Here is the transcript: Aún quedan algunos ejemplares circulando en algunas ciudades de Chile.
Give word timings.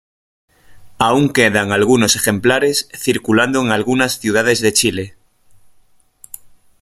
Aún 0.97 1.31
quedan 1.31 1.71
algunos 1.71 2.15
ejemplares 2.15 2.89
circulando 2.91 3.61
en 3.61 3.69
algunas 3.71 4.17
ciudades 4.17 4.59
de 4.59 4.73
Chile. 4.73 5.15